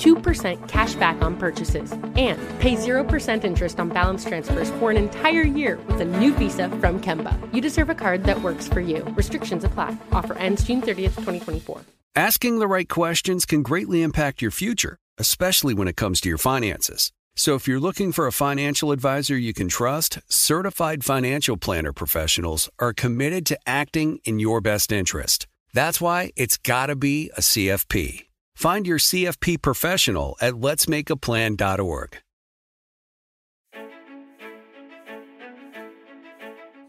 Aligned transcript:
2% 0.00 0.68
cash 0.68 0.94
back 0.94 1.20
on 1.22 1.36
purchases 1.36 1.92
and 1.92 2.40
pay 2.58 2.74
0% 2.74 3.44
interest 3.44 3.78
on 3.78 3.90
balance 3.90 4.24
transfers 4.24 4.70
for 4.78 4.90
an 4.90 4.96
entire 4.96 5.42
year 5.42 5.78
with 5.86 6.00
a 6.00 6.04
new 6.04 6.32
visa 6.34 6.68
from 6.68 7.00
Kemba. 7.00 7.36
You 7.54 7.60
deserve 7.60 7.90
a 7.90 7.94
card 7.94 8.24
that 8.24 8.40
works 8.42 8.66
for 8.66 8.80
you. 8.80 9.04
Restrictions 9.16 9.64
apply. 9.64 9.96
Offer 10.12 10.34
ends 10.38 10.64
June 10.64 10.80
30th, 10.80 11.16
2024. 11.16 11.82
Asking 12.16 12.58
the 12.58 12.66
right 12.66 12.88
questions 12.88 13.46
can 13.46 13.62
greatly 13.62 14.02
impact 14.02 14.42
your 14.42 14.50
future, 14.50 14.96
especially 15.18 15.74
when 15.74 15.86
it 15.86 15.96
comes 15.96 16.20
to 16.22 16.28
your 16.28 16.38
finances. 16.38 17.12
So 17.36 17.54
if 17.54 17.68
you're 17.68 17.80
looking 17.80 18.12
for 18.12 18.26
a 18.26 18.32
financial 18.32 18.92
advisor 18.92 19.36
you 19.36 19.54
can 19.54 19.68
trust, 19.68 20.18
certified 20.28 21.04
financial 21.04 21.56
planner 21.56 21.92
professionals 21.92 22.68
are 22.78 22.92
committed 22.92 23.46
to 23.46 23.58
acting 23.66 24.18
in 24.24 24.40
your 24.40 24.60
best 24.60 24.92
interest. 24.92 25.46
That's 25.72 26.00
why 26.00 26.32
it's 26.36 26.56
got 26.56 26.86
to 26.86 26.96
be 26.96 27.30
a 27.36 27.40
CFP. 27.40 28.29
Find 28.60 28.86
your 28.86 28.98
CFP 28.98 29.62
professional 29.62 30.36
at 30.38 30.52
letsmakeaplan.org. 30.52 32.18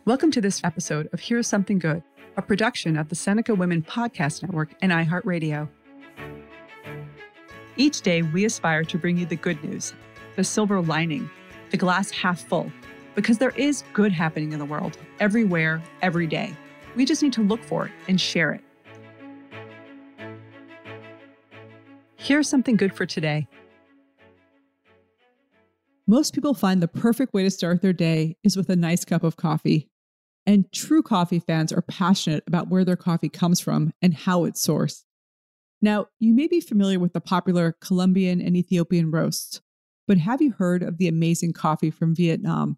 Welcome 0.04 0.32
to 0.32 0.42
this 0.42 0.60
episode 0.66 1.08
of 1.14 1.22
Here's 1.22 1.48
Something 1.48 1.80
Good, 1.80 2.04
a 2.36 2.42
production 2.42 2.98
of 2.98 3.08
the 3.08 3.16
Seneca 3.16 3.56
Women 3.56 3.84
Podcast 3.84 4.42
Network 4.42 4.74
and 4.82 4.92
iHeartRadio. 4.92 5.70
Each 7.78 8.02
day, 8.02 8.22
we 8.22 8.44
aspire 8.44 8.84
to 8.84 8.98
bring 8.98 9.18
you 9.18 9.26
the 9.26 9.38
good 9.38 9.64
news, 9.64 9.94
the 10.36 10.44
silver 10.44 10.82
lining, 10.82 11.30
the 11.70 11.78
glass 11.78 12.12
half 12.12 12.42
full, 12.42 12.70
because 13.16 13.38
there 13.38 13.52
is 13.52 13.86
good 13.94 14.12
happening 14.12 14.52
in 14.52 14.60
the 14.60 14.66
world, 14.66 14.98
everywhere, 15.22 15.82
every 16.02 16.28
day. 16.28 16.54
We 16.98 17.06
just 17.06 17.24
need 17.24 17.32
to 17.32 17.42
look 17.42 17.64
for 17.64 17.86
it 17.86 17.94
and 18.10 18.20
share 18.20 18.52
it. 18.52 18.62
Here's 22.24 22.48
something 22.48 22.78
good 22.78 22.94
for 22.94 23.08
today. 23.08 23.48
Most 26.06 26.36
people 26.36 26.54
find 26.54 26.80
the 26.80 26.88
perfect 26.88 27.34
way 27.34 27.42
to 27.42 27.50
start 27.50 27.82
their 27.82 27.94
day 27.94 28.38
is 28.44 28.56
with 28.56 28.70
a 28.70 28.76
nice 28.76 29.04
cup 29.04 29.24
of 29.24 29.38
coffee. 29.38 29.90
And 30.46 30.72
true 30.72 31.02
coffee 31.02 31.40
fans 31.40 31.74
are 31.74 31.82
passionate 31.82 32.44
about 32.46 32.70
where 32.70 32.86
their 32.86 32.96
coffee 32.96 33.28
comes 33.28 33.60
from 33.60 33.92
and 34.04 34.14
how 34.14 34.46
it's 34.46 34.66
sourced. 34.66 35.04
Now, 35.82 36.10
you 36.20 36.32
may 36.36 36.46
be 36.46 36.62
familiar 36.62 37.00
with 37.00 37.14
the 37.14 37.22
popular 37.22 37.76
Colombian 37.82 38.40
and 38.40 38.56
Ethiopian 38.56 39.10
roasts, 39.10 39.60
but 40.08 40.20
have 40.20 40.44
you 40.44 40.52
heard 40.52 40.84
of 40.84 41.00
the 41.00 41.08
amazing 41.08 41.54
coffee 41.54 41.90
from 41.90 42.14
Vietnam? 42.14 42.78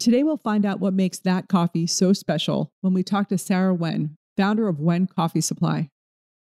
Today, 0.00 0.24
we'll 0.24 0.36
find 0.36 0.66
out 0.66 0.80
what 0.80 0.94
makes 0.94 1.20
that 1.20 1.46
coffee 1.46 1.86
so 1.86 2.12
special 2.12 2.72
when 2.80 2.92
we 2.92 3.04
talk 3.04 3.28
to 3.28 3.38
Sarah 3.38 3.76
Nguyen, 3.76 4.16
founder 4.36 4.66
of 4.66 4.78
Nguyen 4.78 5.08
Coffee 5.08 5.40
Supply. 5.40 5.90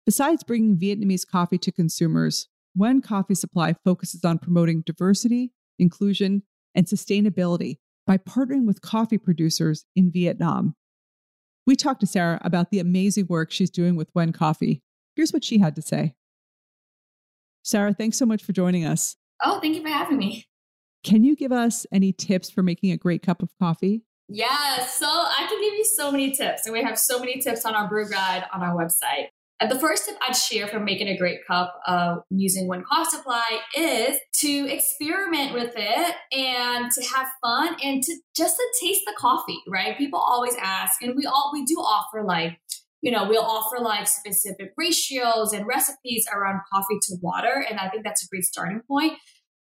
Besides 0.06 0.44
bringing 0.44 0.76
Vietnamese 0.76 1.26
coffee 1.26 1.56
to 1.58 1.72
consumers, 1.72 2.48
Nguyen 2.78 3.02
Coffee 3.02 3.34
Supply 3.34 3.74
focuses 3.84 4.24
on 4.24 4.38
promoting 4.38 4.82
diversity, 4.84 5.52
inclusion, 5.78 6.42
and 6.74 6.86
sustainability 6.86 7.78
by 8.06 8.18
partnering 8.18 8.66
with 8.66 8.82
coffee 8.82 9.16
producers 9.16 9.86
in 9.96 10.10
Vietnam. 10.12 10.74
We 11.66 11.74
talked 11.74 12.00
to 12.00 12.06
Sarah 12.06 12.38
about 12.44 12.70
the 12.70 12.80
amazing 12.80 13.28
work 13.28 13.50
she's 13.50 13.70
doing 13.70 13.96
with 13.96 14.12
Nguyen 14.12 14.34
Coffee. 14.34 14.82
Here's 15.16 15.32
what 15.32 15.44
she 15.44 15.58
had 15.58 15.74
to 15.76 15.82
say. 15.82 16.14
Sarah, 17.62 17.94
thanks 17.94 18.18
so 18.18 18.26
much 18.26 18.42
for 18.44 18.52
joining 18.52 18.84
us. 18.84 19.16
Oh, 19.42 19.58
thank 19.60 19.74
you 19.74 19.82
for 19.82 19.88
having 19.88 20.18
me. 20.18 20.44
Can 21.02 21.24
you 21.24 21.34
give 21.34 21.52
us 21.52 21.86
any 21.90 22.12
tips 22.12 22.50
for 22.50 22.62
making 22.62 22.90
a 22.90 22.98
great 22.98 23.22
cup 23.22 23.42
of 23.42 23.48
coffee? 23.58 24.02
Yeah, 24.28 24.84
so 24.84 25.06
I 25.06 25.46
can 25.48 25.60
give 25.62 25.74
you 25.74 25.84
so 25.84 26.10
many 26.12 26.32
tips, 26.32 26.66
and 26.66 26.74
we 26.74 26.82
have 26.82 26.98
so 26.98 27.18
many 27.18 27.40
tips 27.40 27.64
on 27.64 27.74
our 27.74 27.88
brew 27.88 28.08
guide 28.08 28.44
on 28.52 28.62
our 28.62 28.74
website. 28.74 29.28
The 29.68 29.78
first 29.78 30.06
tip 30.06 30.16
I'd 30.26 30.36
share 30.36 30.66
for 30.66 30.80
making 30.80 31.08
a 31.08 31.16
great 31.16 31.46
cup 31.46 31.74
of 31.86 32.18
using 32.30 32.68
Nguyen 32.68 32.84
Coffee 32.84 33.16
Supply 33.16 33.60
is 33.76 34.18
to 34.40 34.66
experiment 34.68 35.54
with 35.54 35.72
it 35.76 36.14
and 36.32 36.90
to 36.92 37.02
have 37.14 37.28
fun 37.42 37.76
and 37.82 38.02
to 38.02 38.16
just 38.36 38.56
to 38.56 38.64
taste 38.82 39.02
the 39.06 39.14
coffee, 39.18 39.58
right? 39.68 39.96
People 39.96 40.18
always 40.18 40.54
ask, 40.60 41.02
and 41.02 41.14
we 41.16 41.26
all 41.26 41.50
we 41.52 41.64
do 41.64 41.76
offer 41.76 42.22
like 42.24 42.58
you 43.04 43.10
know, 43.10 43.28
we'll 43.28 43.44
offer 43.44 43.80
like 43.80 44.08
specific 44.08 44.72
ratios 44.78 45.52
and 45.52 45.66
recipes 45.66 46.26
around 46.34 46.60
coffee 46.72 46.98
to 47.02 47.16
water. 47.20 47.62
And 47.68 47.78
I 47.78 47.90
think 47.90 48.02
that's 48.02 48.24
a 48.24 48.28
great 48.28 48.44
starting 48.44 48.80
point. 48.88 49.12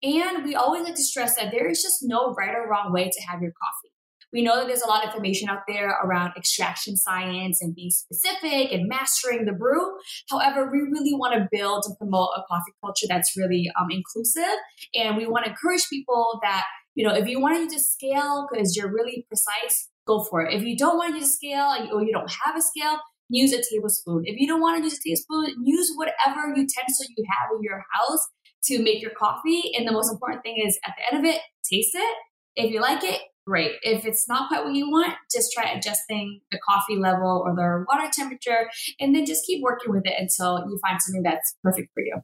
And 0.05 0.45
we 0.45 0.55
always 0.55 0.85
like 0.85 0.95
to 0.95 1.03
stress 1.03 1.35
that 1.35 1.51
there 1.51 1.69
is 1.69 1.83
just 1.83 1.99
no 2.03 2.33
right 2.35 2.55
or 2.55 2.69
wrong 2.69 2.93
way 2.93 3.11
to 3.11 3.21
have 3.23 3.43
your 3.43 3.51
coffee. 3.51 3.94
We 4.35 4.43
know 4.43 4.57
that 4.59 4.67
there's 4.67 4.83
a 4.83 4.89
lot 4.89 5.05
of 5.05 5.11
information 5.11 5.49
out 5.49 5.61
there 5.69 5.91
around 6.05 6.33
extraction 6.37 6.97
science 6.97 7.63
and 7.63 7.75
being 7.75 7.91
specific 7.91 8.73
and 8.73 8.89
mastering 8.89 9.45
the 9.45 9.53
brew. 9.53 9.97
However, 10.29 10.69
we 10.71 10.79
really 10.79 11.15
want 11.15 11.35
to 11.35 11.49
build 11.53 11.85
and 11.87 11.97
promote 11.97 12.31
a 12.37 12.43
coffee 12.49 12.73
culture 12.83 13.07
that's 13.09 13.33
really 13.37 13.71
um, 13.81 13.87
inclusive. 13.91 14.59
And 14.95 15.17
we 15.17 15.27
want 15.27 15.45
to 15.45 15.53
encourage 15.53 15.89
people 15.89 16.41
that, 16.43 16.65
you 16.97 17.07
know, 17.07 17.15
if 17.15 17.29
you 17.29 17.41
want 17.41 17.57
to 17.57 17.63
use 17.63 17.75
a 17.75 17.79
scale 17.79 18.49
because 18.51 18.77
you're 18.77 18.93
really 18.93 19.25
precise, 19.29 19.89
go 20.07 20.25
for 20.25 20.45
it. 20.45 20.53
If 20.53 20.65
you 20.65 20.77
don't 20.77 20.97
want 20.97 21.15
to 21.15 21.21
use 21.21 21.29
a 21.29 21.33
scale 21.33 21.89
or 21.93 22.03
you 22.03 22.13
don't 22.13 22.31
have 22.45 22.57
a 22.57 22.63
scale, 22.63 22.99
use 23.29 23.53
a 23.53 23.63
tablespoon. 23.71 24.23
If 24.25 24.39
you 24.39 24.49
don't 24.49 24.61
want 24.61 24.79
to 24.79 24.83
use 24.83 24.99
a 24.99 25.03
tablespoon, 25.03 25.65
use 25.65 25.93
whatever 25.95 26.49
utensil 26.49 27.07
you 27.17 27.25
have 27.39 27.51
in 27.57 27.63
your 27.63 27.85
house 27.93 28.21
to 28.65 28.83
make 28.83 29.01
your 29.01 29.13
coffee. 29.13 29.73
And 29.77 29.87
the 29.87 29.93
most 29.93 30.13
important 30.13 30.43
thing 30.43 30.61
is 30.65 30.79
at 30.85 30.95
the 30.97 31.15
end 31.15 31.25
of 31.25 31.33
it, 31.33 31.41
taste 31.71 31.95
it. 31.95 32.17
If 32.57 32.71
you 32.71 32.81
like 32.81 33.03
it, 33.03 33.21
great. 33.47 33.73
If 33.83 34.05
it's 34.05 34.29
not 34.29 34.49
quite 34.49 34.65
what 34.65 34.75
you 34.75 34.91
want, 34.91 35.15
just 35.31 35.53
try 35.53 35.71
adjusting 35.71 36.41
the 36.51 36.59
coffee 36.59 36.97
level 36.97 37.43
or 37.45 37.55
the 37.55 37.85
water 37.89 38.11
temperature, 38.13 38.71
and 39.01 39.15
then 39.15 39.27
just 39.27 39.47
keep 39.47 39.63
working 39.63 39.93
with 39.93 40.07
it 40.07 40.15
until 40.19 40.65
you 40.69 40.79
find 40.87 41.01
something 41.01 41.23
that's 41.23 41.55
perfect 41.63 41.91
for 41.95 42.03
you. 42.03 42.17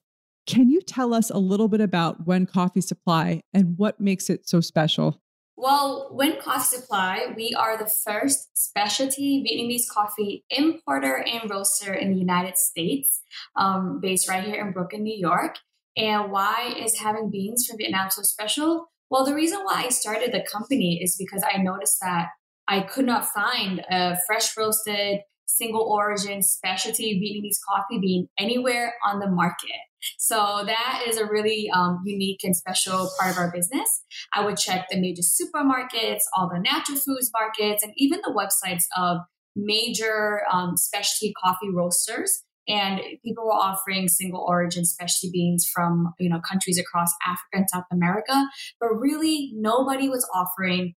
Can 0.47 0.69
you 0.69 0.81
tell 0.81 1.15
us 1.15 1.31
a 1.31 1.39
little 1.39 1.69
bit 1.69 1.81
about 1.81 2.27
Nguyen 2.27 2.49
Coffee 2.49 2.81
Supply 2.81 3.43
and 3.55 3.79
what 3.79 4.01
makes 4.01 4.29
it 4.31 4.49
so 4.49 4.61
special? 4.61 5.21
Well, 5.57 6.11
Nguyen 6.13 6.41
Coffee 6.41 6.77
Supply, 6.77 7.27
we 7.37 7.55
are 7.55 7.77
the 7.77 7.87
first 7.87 8.49
specialty 8.57 9.45
Vietnamese 9.45 9.87
coffee 9.93 10.45
importer 10.49 11.17
and 11.17 11.51
roaster 11.51 11.93
in 11.93 12.11
the 12.11 12.19
United 12.19 12.57
States, 12.57 13.21
um, 13.57 14.01
based 14.01 14.29
right 14.29 14.43
here 14.43 14.67
in 14.67 14.73
Brooklyn, 14.73 15.03
New 15.03 15.17
York. 15.17 15.57
And 15.97 16.33
why 16.33 16.75
is 16.79 16.99
having 16.99 17.31
beans 17.31 17.67
from 17.67 17.77
Vietnam 17.77 18.11
so 18.11 18.23
special? 18.23 18.91
Well, 19.11 19.25
the 19.25 19.35
reason 19.35 19.61
why 19.65 19.85
I 19.87 19.89
started 19.89 20.33
the 20.33 20.47
company 20.51 21.01
is 21.03 21.17
because 21.19 21.43
I 21.43 21.59
noticed 21.59 21.99
that 22.01 22.29
I 22.69 22.83
could 22.83 23.05
not 23.05 23.29
find 23.29 23.81
a 23.91 24.17
fresh 24.27 24.57
roasted, 24.57 25.21
single 25.47 25.83
origin 25.83 26.43
specialty 26.43 27.19
Vietnamese 27.19 27.59
coffee 27.69 27.99
bean 28.01 28.29
anywhere 28.39 28.95
on 29.05 29.19
the 29.19 29.29
market. 29.29 29.81
So 30.19 30.63
that 30.65 31.03
is 31.07 31.19
a 31.19 31.27
really 31.27 31.69
um, 31.75 32.01
unique 32.05 32.41
and 32.45 32.57
special 32.57 33.11
part 33.19 33.33
of 33.33 33.39
our 33.39 33.53
business. 33.53 34.05
I 34.33 34.45
would 34.45 34.57
check 34.57 34.87
the 34.89 35.01
major 35.01 35.23
supermarkets, 35.23 36.21
all 36.37 36.49
the 36.49 36.61
natural 36.61 36.99
foods 36.99 37.31
markets, 37.35 37.83
and 37.83 37.93
even 37.97 38.21
the 38.23 38.33
websites 38.33 38.85
of 38.97 39.19
major 39.57 40.43
um, 40.53 40.77
specialty 40.77 41.35
coffee 41.43 41.71
roasters. 41.75 42.45
And 42.71 43.01
people 43.25 43.45
were 43.45 43.53
offering 43.53 44.09
single 44.09 44.45
origin 44.47 44.85
specialty 44.85 45.31
beans 45.33 45.69
from 45.73 46.13
you 46.19 46.31
know 46.31 46.41
countries 46.41 46.79
across 46.79 47.13
Africa 47.27 47.55
and 47.55 47.71
South 47.71 47.85
America, 47.93 48.45
but 48.81 48.89
really 48.89 49.53
nobody 49.55 50.09
was 50.09 50.29
offering 50.35 50.95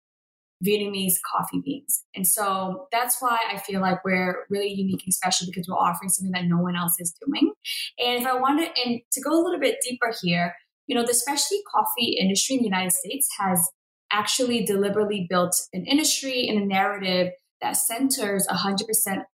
Vietnamese 0.66 1.16
coffee 1.30 1.62
beans. 1.64 2.04
And 2.16 2.28
so 2.28 2.88
that's 2.92 3.18
why 3.20 3.38
I 3.52 3.60
feel 3.60 3.82
like 3.82 4.04
we're 4.06 4.46
really 4.50 4.70
unique 4.70 5.02
and 5.06 5.14
special 5.14 5.48
because 5.48 5.68
we're 5.68 5.76
offering 5.76 6.10
something 6.10 6.32
that 6.32 6.46
no 6.46 6.58
one 6.58 6.76
else 6.76 6.96
is 7.00 7.14
doing. 7.26 7.52
And 8.00 8.22
if 8.22 8.28
I 8.28 8.36
wanted, 8.40 8.70
and 8.86 9.02
to 9.12 9.22
go 9.22 9.32
a 9.32 9.42
little 9.44 9.60
bit 9.60 9.78
deeper 9.88 10.14
here, 10.22 10.56
you 10.88 10.96
know, 10.96 11.06
the 11.06 11.14
specialty 11.14 11.62
coffee 11.74 12.18
industry 12.20 12.56
in 12.56 12.62
the 12.62 12.68
United 12.68 12.92
States 12.92 13.28
has 13.40 13.70
actually 14.12 14.64
deliberately 14.64 15.26
built 15.30 15.56
an 15.74 15.86
industry 15.86 16.48
and 16.48 16.62
a 16.62 16.66
narrative 16.66 17.32
that 17.64 17.78
centers 17.78 18.46
100% 18.48 18.84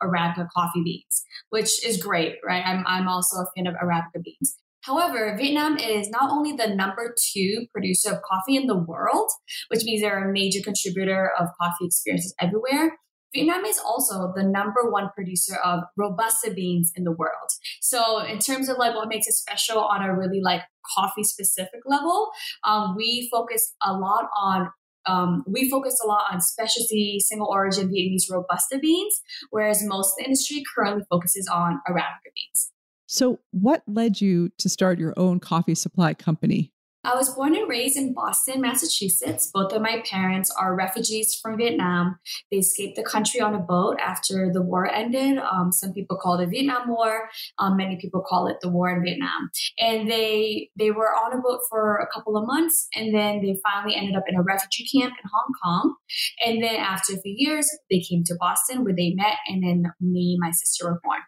Arabica 0.02 0.48
coffee 0.56 0.84
beans, 0.84 1.24
which 1.50 1.86
is 1.86 2.02
great, 2.02 2.36
right? 2.46 2.64
I'm, 2.66 2.86
I'm 2.88 3.08
also 3.08 3.38
a 3.38 3.48
fan 3.56 3.68
of 3.68 3.74
Arabica 3.76 4.24
beans. 4.24 4.56
However, 4.84 5.36
Vietnam 5.38 5.78
is 5.78 6.10
not 6.10 6.32
only 6.32 6.54
the 6.54 6.74
number 6.74 7.14
two 7.34 7.66
producer 7.74 8.12
of 8.12 8.22
coffee 8.22 8.56
in 8.56 8.68
the 8.68 8.78
world, 8.78 9.30
which 9.68 9.84
means 9.84 10.02
they're 10.02 10.30
a 10.30 10.32
major 10.32 10.62
contributor 10.64 11.32
of 11.38 11.48
coffee 11.60 11.86
experiences 11.86 12.34
everywhere. 12.40 12.98
Vietnam 13.34 13.66
is 13.66 13.78
also 13.78 14.32
the 14.36 14.44
number 14.44 14.90
one 14.90 15.10
producer 15.14 15.56
of 15.64 15.82
robusta 15.98 16.52
beans 16.52 16.92
in 16.96 17.04
the 17.04 17.12
world. 17.12 17.50
So, 17.82 18.20
in 18.20 18.40
terms 18.40 18.70
of 18.70 18.78
like 18.78 18.96
what 18.96 19.08
makes 19.08 19.28
it 19.28 19.34
special 19.34 19.80
on 19.84 20.02
a 20.02 20.18
really 20.18 20.42
like 20.42 20.62
coffee 20.96 21.24
specific 21.24 21.82
level, 21.86 22.30
um, 22.64 22.96
we 22.96 23.30
focus 23.32 23.76
a 23.86 23.94
lot 23.94 24.30
on 24.36 24.70
um, 25.10 25.44
we 25.48 25.70
focus 25.70 26.00
a 26.04 26.08
lot 26.08 26.26
on 26.32 26.42
specialty 26.42 27.20
single 27.20 27.48
origin 27.48 27.90
Vietnamese 27.90 28.30
robusta 28.32 28.78
beans, 28.80 29.22
whereas 29.50 29.84
most 29.84 30.14
of 30.14 30.18
the 30.20 30.26
industry 30.26 30.64
currently 30.76 31.04
focuses 31.10 31.48
on 31.48 31.82
Arabica 31.90 32.32
beans. 32.36 32.72
So, 33.08 33.40
what 33.52 33.82
led 33.88 34.22
you 34.22 34.50
to 34.60 34.70
start 34.70 35.00
your 35.00 35.14
own 35.18 35.40
coffee 35.40 35.76
supply 35.76 36.14
company? 36.14 36.72
I 37.10 37.16
was 37.16 37.34
born 37.34 37.56
and 37.56 37.68
raised 37.68 37.98
in 37.98 38.14
Boston, 38.14 38.62
Massachusetts. 38.62 39.50
Both 39.52 39.74
of 39.74 39.82
my 39.82 40.04
parents 40.06 40.52
are 40.52 40.76
refugees 40.76 41.34
from 41.42 41.58
Vietnam. 41.58 42.20
They 42.52 42.58
escaped 42.58 42.98
the 42.98 43.04
country 43.04 43.42
on 43.42 43.56
a 43.56 43.60
boat 43.60 43.98
after 44.00 44.52
the 44.54 44.62
war 44.62 44.86
ended. 44.86 45.40
Um, 45.40 45.72
some 45.72 45.92
people 45.92 46.18
call 46.18 46.40
it 46.40 46.46
the 46.46 46.52
Vietnam 46.52 46.88
War. 46.88 47.30
Um, 47.58 47.78
many 47.78 47.98
people 48.00 48.22
call 48.22 48.46
it 48.46 48.58
the 48.62 48.70
war 48.70 48.92
in 48.92 49.04
Vietnam. 49.04 49.50
And 49.80 50.08
they 50.08 50.70
they 50.78 50.92
were 50.92 51.10
on 51.16 51.34
a 51.34 51.42
boat 51.42 51.62
for 51.68 51.96
a 51.96 52.08
couple 52.14 52.38
of 52.38 52.46
months, 52.46 52.88
and 52.96 53.12
then 53.12 53.42
they 53.42 53.60
finally 53.64 53.96
ended 53.96 54.16
up 54.16 54.26
in 54.28 54.36
a 54.36 54.44
refugee 54.44 54.88
camp 54.88 55.16
in 55.16 55.30
Hong 55.34 55.52
Kong. 55.64 55.96
And 56.46 56.64
then 56.64 56.76
after 56.76 57.14
a 57.14 57.22
few 57.22 57.34
years, 57.36 57.68
they 57.90 58.02
came 58.02 58.24
to 58.26 58.36
Boston 58.40 58.84
where 58.84 58.96
they 58.96 59.16
met, 59.16 59.38
and 59.48 59.64
then 59.64 59.92
me 60.00 60.34
and 60.34 60.40
my 60.40 60.52
sister 60.52 60.86
were 60.86 61.00
born 61.04 61.22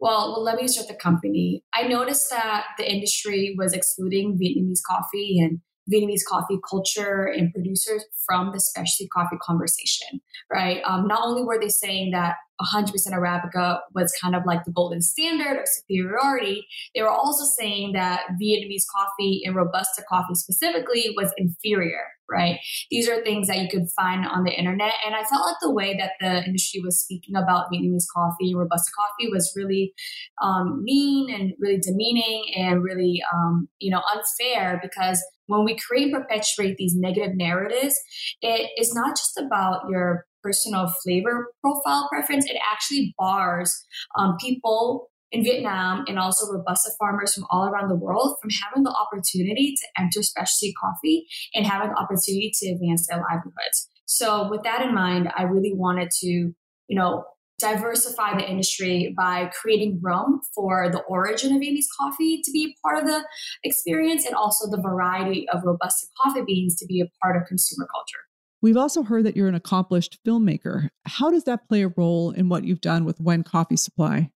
well, 0.00 0.32
well, 0.32 0.42
let 0.42 0.56
me 0.56 0.66
start 0.66 0.88
the 0.88 0.94
company. 0.94 1.62
I 1.74 1.86
noticed 1.86 2.30
that 2.30 2.64
the 2.78 2.90
industry 2.90 3.54
was 3.58 3.74
excluding 3.74 4.38
Vietnamese 4.38 4.80
coffee 4.86 5.38
and 5.38 5.60
Vietnamese 5.92 6.24
coffee 6.28 6.58
culture 6.68 7.24
and 7.26 7.52
producers 7.52 8.04
from 8.26 8.52
the 8.52 8.60
specialty 8.60 9.08
coffee 9.08 9.38
conversation, 9.42 10.20
right? 10.52 10.82
Um, 10.86 11.06
not 11.06 11.20
only 11.22 11.42
were 11.42 11.58
they 11.60 11.68
saying 11.68 12.12
that 12.12 12.36
100% 12.60 12.92
Arabica 13.12 13.80
was 13.94 14.12
kind 14.20 14.34
of 14.34 14.42
like 14.46 14.64
the 14.64 14.72
golden 14.72 15.00
standard 15.00 15.58
of 15.60 15.66
superiority, 15.66 16.66
they 16.94 17.02
were 17.02 17.08
also 17.08 17.44
saying 17.58 17.92
that 17.92 18.22
Vietnamese 18.40 18.84
coffee 18.94 19.42
and 19.44 19.56
Robusta 19.56 20.02
coffee 20.08 20.34
specifically 20.34 21.14
was 21.16 21.32
inferior, 21.38 22.04
right? 22.30 22.58
These 22.90 23.08
are 23.08 23.22
things 23.22 23.48
that 23.48 23.58
you 23.58 23.68
could 23.70 23.88
find 23.96 24.26
on 24.26 24.44
the 24.44 24.52
internet. 24.52 24.92
And 25.06 25.14
I 25.14 25.24
felt 25.24 25.46
like 25.46 25.56
the 25.62 25.72
way 25.72 25.96
that 25.96 26.12
the 26.20 26.44
industry 26.44 26.80
was 26.84 27.00
speaking 27.00 27.34
about 27.34 27.66
Vietnamese 27.72 28.06
coffee, 28.14 28.54
Robusta 28.54 28.90
coffee 28.94 29.30
was 29.32 29.52
really 29.56 29.94
um, 30.42 30.82
mean 30.84 31.32
and 31.34 31.52
really 31.58 31.78
demeaning 31.78 32.44
and 32.56 32.82
really, 32.82 33.22
um, 33.32 33.68
you 33.78 33.90
know, 33.90 34.02
unfair 34.14 34.78
because 34.82 35.22
when 35.50 35.64
we 35.64 35.76
create 35.76 36.12
and 36.12 36.22
perpetuate 36.22 36.76
these 36.76 36.94
negative 36.96 37.36
narratives, 37.36 37.96
it 38.40 38.70
is 38.78 38.94
not 38.94 39.16
just 39.16 39.36
about 39.36 39.82
your 39.90 40.26
personal 40.42 40.92
flavor 41.02 41.52
profile 41.60 42.08
preference. 42.10 42.46
It 42.46 42.56
actually 42.72 43.14
bars 43.18 43.84
um, 44.16 44.36
people 44.40 45.08
in 45.32 45.42
Vietnam 45.42 46.04
and 46.06 46.18
also 46.18 46.50
Robusta 46.52 46.90
farmers 46.98 47.34
from 47.34 47.44
all 47.50 47.66
around 47.66 47.88
the 47.88 47.96
world 47.96 48.36
from 48.40 48.50
having 48.64 48.84
the 48.84 48.94
opportunity 48.94 49.74
to 49.76 50.02
enter 50.02 50.22
specialty 50.22 50.72
coffee 50.80 51.26
and 51.54 51.66
having 51.66 51.90
the 51.90 51.96
opportunity 51.96 52.52
to 52.54 52.70
advance 52.70 53.06
their 53.08 53.18
livelihoods. 53.18 53.88
So 54.06 54.48
with 54.50 54.62
that 54.62 54.82
in 54.82 54.94
mind, 54.94 55.30
I 55.36 55.42
really 55.42 55.72
wanted 55.74 56.10
to, 56.20 56.26
you 56.26 56.54
know, 56.88 57.24
diversify 57.60 58.36
the 58.36 58.48
industry 58.48 59.14
by 59.16 59.50
creating 59.60 60.00
room 60.02 60.40
for 60.54 60.88
the 60.90 61.00
origin 61.02 61.54
of 61.54 61.60
Vietnamese 61.60 61.84
coffee 62.00 62.40
to 62.42 62.50
be 62.50 62.76
part 62.82 62.98
of 62.98 63.04
the 63.04 63.24
experience 63.64 64.26
and 64.26 64.34
also 64.34 64.68
the 64.70 64.80
variety 64.80 65.48
of 65.50 65.62
Robusta 65.64 66.06
coffee 66.22 66.42
beans 66.46 66.76
to 66.76 66.86
be 66.86 67.00
a 67.00 67.06
part 67.22 67.36
of 67.36 67.46
consumer 67.46 67.86
culture. 67.92 68.20
We've 68.62 68.76
also 68.76 69.02
heard 69.02 69.24
that 69.24 69.36
you're 69.36 69.48
an 69.48 69.54
accomplished 69.54 70.18
filmmaker. 70.26 70.88
How 71.06 71.30
does 71.30 71.44
that 71.44 71.68
play 71.68 71.82
a 71.82 71.88
role 71.88 72.30
in 72.30 72.48
what 72.48 72.64
you've 72.64 72.82
done 72.82 73.04
with 73.04 73.18
Nguyen 73.18 73.44
Coffee 73.44 73.76
Supply? 73.76 74.30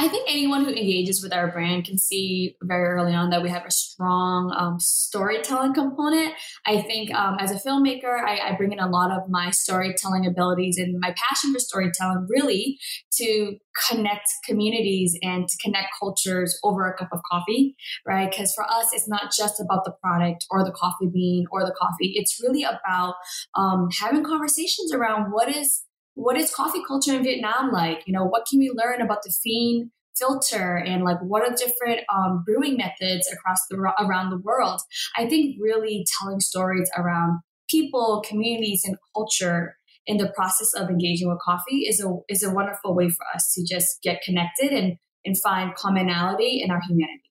I 0.00 0.08
think 0.08 0.26
anyone 0.30 0.64
who 0.64 0.70
engages 0.70 1.22
with 1.22 1.30
our 1.30 1.52
brand 1.52 1.84
can 1.84 1.98
see 1.98 2.56
very 2.62 2.88
early 2.88 3.12
on 3.12 3.28
that 3.28 3.42
we 3.42 3.50
have 3.50 3.66
a 3.66 3.70
strong 3.70 4.50
um, 4.56 4.80
storytelling 4.80 5.74
component. 5.74 6.32
I 6.64 6.80
think 6.80 7.12
um, 7.14 7.36
as 7.38 7.50
a 7.50 7.56
filmmaker, 7.56 8.18
I, 8.18 8.38
I, 8.38 8.56
bring 8.56 8.72
in 8.72 8.78
a 8.78 8.88
lot 8.88 9.10
of 9.10 9.28
my 9.28 9.50
storytelling 9.50 10.24
abilities 10.24 10.78
and 10.78 10.98
my 11.00 11.14
passion 11.18 11.52
for 11.52 11.58
storytelling 11.58 12.26
really 12.30 12.78
to 13.18 13.58
connect 13.90 14.26
communities 14.46 15.18
and 15.20 15.46
to 15.46 15.56
connect 15.62 15.88
cultures 16.00 16.58
over 16.64 16.88
a 16.88 16.96
cup 16.96 17.10
of 17.12 17.20
coffee, 17.30 17.76
right? 18.06 18.30
Because 18.30 18.54
for 18.54 18.64
us, 18.64 18.94
it's 18.94 19.06
not 19.06 19.30
just 19.36 19.60
about 19.60 19.84
the 19.84 19.92
product 20.02 20.46
or 20.50 20.64
the 20.64 20.72
coffee 20.72 21.10
bean 21.12 21.44
or 21.52 21.62
the 21.66 21.74
coffee. 21.78 22.14
It's 22.14 22.40
really 22.42 22.62
about 22.62 23.16
um, 23.54 23.88
having 24.00 24.24
conversations 24.24 24.94
around 24.94 25.30
what 25.30 25.54
is 25.54 25.82
what 26.14 26.36
is 26.36 26.54
coffee 26.54 26.82
culture 26.86 27.14
in 27.14 27.22
Vietnam 27.22 27.70
like? 27.70 28.02
You 28.06 28.12
know, 28.12 28.24
what 28.24 28.46
can 28.48 28.58
we 28.58 28.72
learn 28.74 29.00
about 29.00 29.22
the 29.22 29.32
Phin 29.42 29.90
filter 30.16 30.76
and 30.76 31.04
like 31.04 31.18
what 31.20 31.42
are 31.42 31.54
different 31.54 32.00
um, 32.14 32.42
brewing 32.44 32.76
methods 32.76 33.28
across 33.32 33.58
the 33.70 33.76
around 34.00 34.30
the 34.30 34.38
world? 34.38 34.80
I 35.16 35.28
think 35.28 35.56
really 35.60 36.04
telling 36.20 36.40
stories 36.40 36.90
around 36.96 37.40
people, 37.68 38.22
communities, 38.26 38.82
and 38.84 38.96
culture 39.14 39.76
in 40.06 40.16
the 40.16 40.32
process 40.34 40.72
of 40.74 40.88
engaging 40.88 41.28
with 41.28 41.38
coffee 41.44 41.82
is 41.88 42.02
a 42.02 42.12
is 42.28 42.42
a 42.42 42.52
wonderful 42.52 42.94
way 42.94 43.08
for 43.08 43.24
us 43.34 43.52
to 43.54 43.64
just 43.64 44.02
get 44.02 44.22
connected 44.22 44.72
and 44.72 44.96
and 45.24 45.36
find 45.42 45.74
commonality 45.74 46.62
in 46.62 46.70
our 46.70 46.80
humanity. 46.88 47.30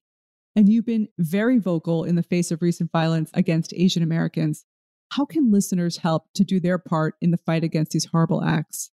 And 0.56 0.68
you've 0.68 0.86
been 0.86 1.08
very 1.18 1.58
vocal 1.58 2.04
in 2.04 2.16
the 2.16 2.22
face 2.22 2.50
of 2.50 2.62
recent 2.62 2.90
violence 2.90 3.30
against 3.34 3.72
Asian 3.74 4.02
Americans. 4.02 4.64
How 5.10 5.24
can 5.24 5.50
listeners 5.50 5.98
help 5.98 6.26
to 6.34 6.44
do 6.44 6.60
their 6.60 6.78
part 6.78 7.16
in 7.20 7.30
the 7.30 7.36
fight 7.36 7.64
against 7.64 7.92
these 7.92 8.06
horrible 8.06 8.42
acts? 8.42 8.90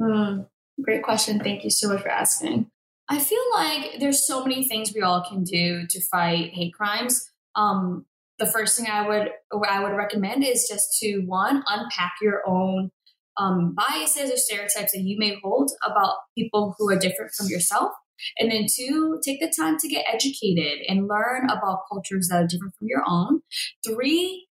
Mm, 0.00 0.46
great 0.82 1.02
question. 1.02 1.40
Thank 1.40 1.64
you 1.64 1.70
so 1.70 1.88
much 1.88 2.02
for 2.02 2.08
asking. 2.08 2.70
I 3.08 3.18
feel 3.18 3.42
like 3.54 3.98
there's 4.00 4.26
so 4.26 4.42
many 4.42 4.68
things 4.68 4.92
we 4.94 5.02
all 5.02 5.24
can 5.28 5.44
do 5.44 5.86
to 5.88 6.00
fight 6.08 6.50
hate 6.52 6.74
crimes. 6.74 7.30
Um, 7.54 8.04
the 8.38 8.46
first 8.46 8.76
thing 8.76 8.86
I 8.90 9.08
would 9.08 9.30
I 9.66 9.82
would 9.82 9.96
recommend 9.96 10.44
is 10.44 10.68
just 10.68 10.98
to 11.00 11.20
one 11.20 11.62
unpack 11.68 12.14
your 12.20 12.42
own 12.46 12.90
um, 13.38 13.74
biases 13.74 14.30
or 14.30 14.36
stereotypes 14.36 14.92
that 14.92 15.02
you 15.02 15.18
may 15.18 15.38
hold 15.42 15.70
about 15.84 16.16
people 16.36 16.74
who 16.78 16.90
are 16.90 16.98
different 16.98 17.32
from 17.36 17.46
yourself. 17.48 17.92
And 18.38 18.50
then 18.50 18.66
two, 18.74 19.20
take 19.24 19.40
the 19.40 19.52
time 19.54 19.76
to 19.78 19.88
get 19.88 20.06
educated 20.10 20.80
and 20.88 21.06
learn 21.06 21.44
about 21.50 21.80
cultures 21.90 22.28
that 22.30 22.42
are 22.42 22.46
different 22.46 22.74
from 22.78 22.88
your 22.88 23.02
own. 23.06 23.40
Three, 23.86 24.45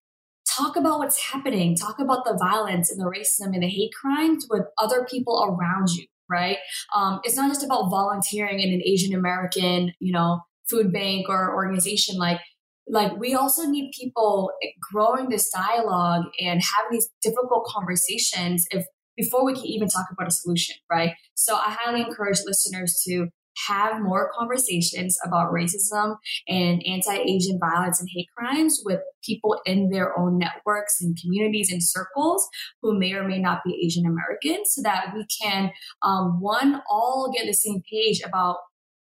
talk 0.58 0.76
about 0.76 1.00
what's 1.00 1.22
happening, 1.22 1.76
talk 1.76 2.00
about 2.00 2.26
the 2.26 2.38
violence 2.40 2.92
and 2.92 3.00
the 3.00 3.06
racism 3.06 3.54
and 3.54 3.64
the 3.64 3.70
hate 3.70 3.92
crimes 3.94 4.48
with 4.50 4.64
other 4.78 5.06
people 5.10 5.44
around 5.44 5.90
you, 5.90 6.06
right? 6.30 6.58
Um, 6.96 7.20
it's 7.24 7.36
not 7.36 7.50
just 7.50 7.64
about 7.64 7.90
volunteering 7.90 8.60
in 8.60 8.74
an 8.74 8.82
Asian 8.84 9.14
American, 9.14 9.94
you 10.00 10.12
know, 10.12 10.42
food 10.70 10.92
bank 10.92 11.28
or 11.30 11.54
organization. 11.54 12.18
Like 12.18 12.40
like 12.88 13.18
we 13.18 13.34
also 13.34 13.66
need 13.66 13.92
people 13.98 14.52
growing 14.92 15.30
this 15.30 15.50
dialogue 15.50 16.26
and 16.40 16.62
having 16.62 16.92
these 16.92 17.10
difficult 17.22 17.66
conversations 17.66 18.66
if 18.72 18.86
before 19.18 19.46
we 19.46 19.54
can 19.54 19.66
even 19.66 19.88
talk 19.88 20.06
about 20.12 20.28
a 20.28 20.32
solution, 20.32 20.76
right? 20.92 21.14
So 21.36 21.56
I 21.56 21.76
highly 21.80 22.02
encourage 22.02 22.40
listeners 22.46 23.02
to 23.08 23.30
have 23.68 24.02
more 24.02 24.32
conversations 24.38 25.18
about 25.26 25.52
racism 25.52 26.18
and 26.48 26.84
anti-Asian 26.86 27.60
violence 27.60 28.00
and 28.00 28.10
hate 28.14 28.28
crimes 28.36 28.82
with 28.86 29.00
people 29.24 29.60
in 29.66 29.90
their 29.90 30.18
own 30.18 30.38
networks 30.38 31.02
and 31.02 31.18
communities 31.22 31.72
and 31.72 31.84
circles 31.84 32.48
who 32.82 32.98
may 32.98 33.14
or 33.14 33.28
may 33.28 33.40
not 33.40 33.62
be 33.66 33.82
Asian 33.86 34.06
American 34.06 34.66
so 34.66 34.82
that 34.82 35.14
we 35.16 35.26
can, 35.42 35.72
um, 36.02 36.40
one, 36.42 36.82
all 36.90 37.32
get 37.36 37.48
the 37.48 37.54
same 37.54 37.82
page 37.92 38.22
about 38.26 38.58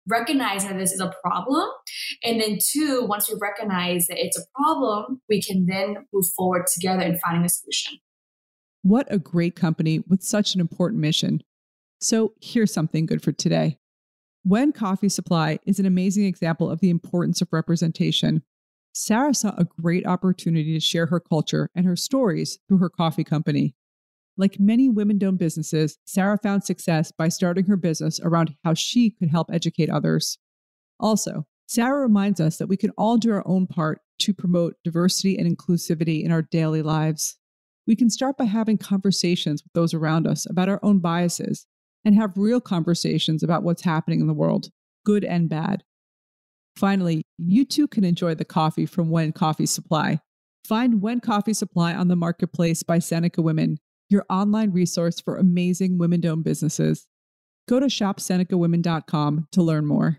recognizing 0.06 0.70
that 0.70 0.78
this 0.78 0.92
is 0.92 1.00
a 1.00 1.12
problem. 1.22 1.68
And 2.22 2.40
then 2.40 2.58
two, 2.62 3.04
once 3.06 3.30
we 3.30 3.36
recognize 3.40 4.06
that 4.06 4.22
it's 4.22 4.38
a 4.38 4.44
problem, 4.54 5.20
we 5.28 5.42
can 5.42 5.66
then 5.66 5.96
move 6.12 6.26
forward 6.36 6.66
together 6.72 7.02
in 7.02 7.18
finding 7.18 7.44
a 7.44 7.48
solution. 7.48 7.98
What 8.82 9.06
a 9.10 9.18
great 9.18 9.56
company 9.56 10.04
with 10.06 10.22
such 10.22 10.54
an 10.54 10.60
important 10.60 11.00
mission. 11.00 11.42
So 12.00 12.34
here's 12.42 12.72
something 12.72 13.06
good 13.06 13.22
for 13.22 13.32
today. 13.32 13.78
Nguyen 14.46 14.74
Coffee 14.74 15.08
Supply 15.08 15.58
is 15.64 15.78
an 15.78 15.86
amazing 15.86 16.26
example 16.26 16.70
of 16.70 16.80
the 16.80 16.90
importance 16.90 17.40
of 17.40 17.48
representation, 17.50 18.42
Sarah 18.92 19.34
saw 19.34 19.54
a 19.56 19.64
great 19.64 20.06
opportunity 20.06 20.74
to 20.74 20.80
share 20.80 21.06
her 21.06 21.18
culture 21.18 21.70
and 21.74 21.86
her 21.86 21.96
stories 21.96 22.58
through 22.68 22.78
her 22.78 22.90
coffee 22.90 23.24
company. 23.24 23.74
Like 24.36 24.60
many 24.60 24.90
women 24.90 25.18
owned 25.24 25.38
businesses, 25.38 25.98
Sarah 26.04 26.38
found 26.42 26.62
success 26.62 27.10
by 27.10 27.28
starting 27.28 27.64
her 27.66 27.76
business 27.76 28.20
around 28.20 28.54
how 28.64 28.74
she 28.74 29.10
could 29.10 29.30
help 29.30 29.48
educate 29.50 29.88
others. 29.88 30.38
Also, 31.00 31.46
Sarah 31.66 32.02
reminds 32.02 32.40
us 32.40 32.58
that 32.58 32.68
we 32.68 32.76
can 32.76 32.90
all 32.98 33.16
do 33.16 33.32
our 33.32 33.46
own 33.48 33.66
part 33.66 34.00
to 34.20 34.34
promote 34.34 34.76
diversity 34.84 35.38
and 35.38 35.56
inclusivity 35.56 36.22
in 36.22 36.30
our 36.30 36.42
daily 36.42 36.82
lives. 36.82 37.38
We 37.86 37.96
can 37.96 38.10
start 38.10 38.36
by 38.36 38.44
having 38.44 38.76
conversations 38.76 39.62
with 39.62 39.72
those 39.72 39.94
around 39.94 40.26
us 40.26 40.48
about 40.48 40.68
our 40.68 40.80
own 40.82 40.98
biases 40.98 41.66
and 42.04 42.14
have 42.14 42.36
real 42.36 42.60
conversations 42.60 43.42
about 43.42 43.62
what's 43.62 43.82
happening 43.82 44.20
in 44.20 44.26
the 44.26 44.34
world, 44.34 44.68
good 45.04 45.24
and 45.24 45.48
bad. 45.48 45.82
Finally, 46.76 47.22
you 47.38 47.64
too 47.64 47.86
can 47.86 48.04
enjoy 48.04 48.34
the 48.34 48.44
coffee 48.44 48.86
from 48.86 49.08
Nguyen 49.08 49.34
Coffee 49.34 49.66
Supply. 49.66 50.20
Find 50.66 50.94
Nguyen 50.94 51.22
Coffee 51.22 51.54
Supply 51.54 51.94
on 51.94 52.08
the 52.08 52.16
marketplace 52.16 52.82
by 52.82 52.98
Seneca 52.98 53.42
Women, 53.42 53.78
your 54.08 54.24
online 54.28 54.72
resource 54.72 55.20
for 55.20 55.36
amazing 55.36 55.98
women 55.98 56.24
owned 56.26 56.44
businesses. 56.44 57.06
Go 57.68 57.80
to 57.80 57.86
shopsenecawomen.com 57.86 59.48
to 59.52 59.62
learn 59.62 59.86
more. 59.86 60.18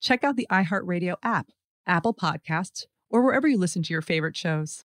check 0.00 0.24
out 0.24 0.36
the 0.36 0.46
iHeartRadio 0.50 1.16
app, 1.22 1.50
Apple 1.86 2.14
Podcasts, 2.14 2.86
or 3.10 3.22
wherever 3.22 3.46
you 3.46 3.58
listen 3.58 3.82
to 3.82 3.92
your 3.92 4.02
favorite 4.02 4.36
shows. 4.36 4.84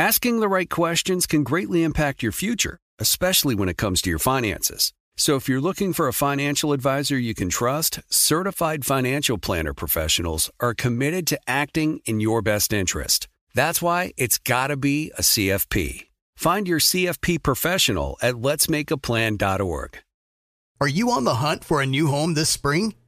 Asking 0.00 0.40
the 0.40 0.48
right 0.48 0.70
questions 0.70 1.26
can 1.26 1.42
greatly 1.44 1.82
impact 1.82 2.22
your 2.22 2.32
future, 2.32 2.78
especially 2.98 3.54
when 3.54 3.68
it 3.68 3.76
comes 3.76 4.00
to 4.00 4.08
your 4.08 4.18
finances. 4.18 4.94
So 5.18 5.36
if 5.36 5.46
you're 5.46 5.60
looking 5.60 5.92
for 5.92 6.08
a 6.08 6.14
financial 6.14 6.72
advisor 6.72 7.18
you 7.18 7.34
can 7.34 7.50
trust, 7.50 8.00
certified 8.08 8.86
financial 8.86 9.36
planner 9.36 9.74
professionals 9.74 10.50
are 10.58 10.72
committed 10.72 11.26
to 11.26 11.40
acting 11.46 12.00
in 12.06 12.18
your 12.18 12.40
best 12.40 12.72
interest. 12.72 13.28
That's 13.54 13.82
why 13.82 14.14
it's 14.16 14.38
got 14.38 14.68
to 14.68 14.78
be 14.78 15.12
a 15.18 15.20
CFP. 15.20 16.06
Find 16.34 16.66
your 16.66 16.80
CFP 16.80 17.42
professional 17.42 18.16
at 18.22 18.36
letsmakeaplan.org. 18.36 19.98
Are 20.80 20.88
you 20.88 21.10
on 21.10 21.24
the 21.24 21.40
hunt 21.44 21.62
for 21.62 21.82
a 21.82 21.92
new 21.96 22.06
home 22.06 22.32
this 22.32 22.48
spring? 22.48 22.94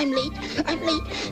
I'm 0.00 0.12
late. 0.12 0.49